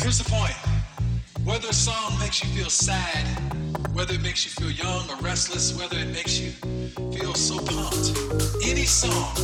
[0.00, 0.54] Here's the point.
[1.44, 3.26] Whether a song makes you feel sad,
[3.92, 6.52] whether it makes you feel young or restless, whether it makes you
[7.10, 8.14] feel so pumped,
[8.62, 9.34] any song,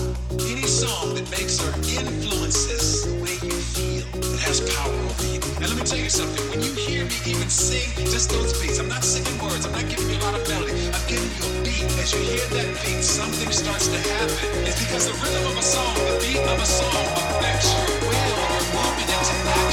[0.47, 5.43] any song that makes or influences the way you feel, it has power over you.
[5.59, 8.79] And let me tell you something, when you hear me even sing just those beats,
[8.79, 11.45] I'm not singing words, I'm not giving you a lot of melody, I'm giving you
[11.51, 11.83] a beat.
[11.99, 14.39] As you hear that beat, something starts to happen.
[14.63, 18.24] It's because the rhythm of a song, the beat of a song affects your movement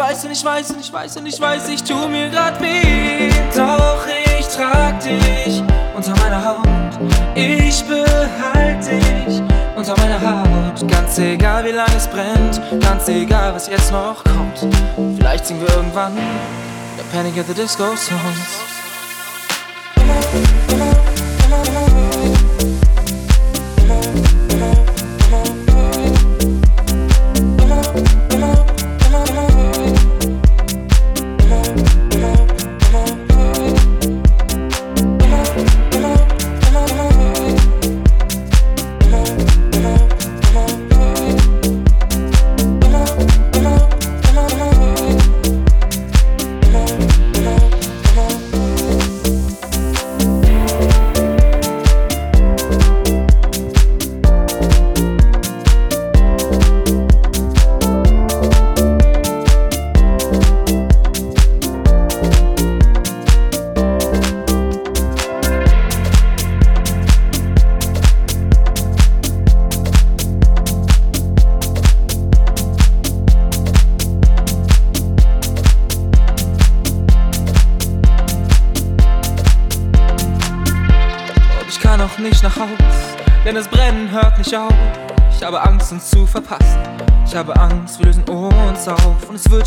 [0.00, 3.28] Weiß und ich weiß und ich weiß und ich weiß, ich tu mir grad weh.
[3.54, 4.06] Doch
[4.38, 5.62] ich trag dich
[5.94, 6.66] unter meiner Haut.
[7.34, 9.42] Ich behalte dich
[9.76, 10.88] unter meiner Haut.
[10.88, 12.62] Ganz egal, wie lange es brennt.
[12.80, 14.74] Ganz egal, was jetzt noch kommt.
[15.18, 18.69] Vielleicht singen wir irgendwann der Panic at the Disco Songs.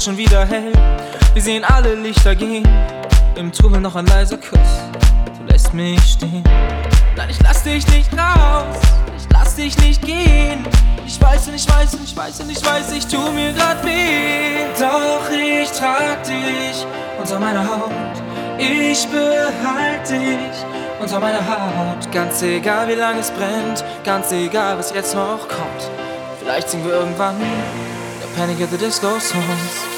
[0.03, 0.73] Schon wieder hell.
[1.33, 2.67] Wir sehen alle Lichter gehen,
[3.35, 4.59] im Trubel noch ein leiser Kuss.
[5.37, 6.43] Du lässt mich stehen.
[7.15, 8.75] Nein, ich lass dich nicht raus,
[9.17, 10.65] ich lass dich nicht gehen.
[11.05, 13.85] Ich weiß und ich weiß und ich weiß und ich weiß, ich tu mir grad
[13.85, 14.65] weh.
[14.77, 16.85] Doch ich trag dich
[17.17, 17.91] unter meiner Haut.
[18.57, 20.65] Ich behalte dich
[20.99, 22.11] unter meiner Haut.
[22.11, 25.89] Ganz egal, wie lange es brennt, ganz egal, was jetzt noch kommt.
[26.41, 29.92] Vielleicht singen wir irgendwann der Panic at the Disco Songs.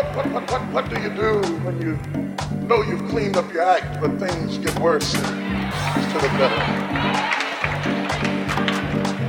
[0.00, 1.98] what, what, what, what, what do you do when you
[2.66, 6.60] know you've cleaned up your act, but things get worse to the better?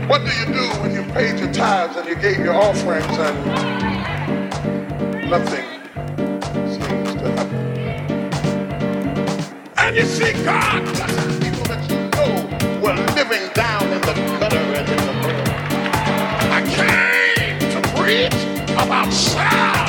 [0.07, 3.37] What do you do when you paid your tithes and you gave your offerings and
[5.29, 5.65] nothing
[6.71, 7.81] seems to happen?
[9.77, 14.57] And you see, God blesses people that you know were living down in the gutter
[14.57, 15.49] and in the mud.
[16.51, 18.41] I came to preach
[18.77, 19.80] about sound.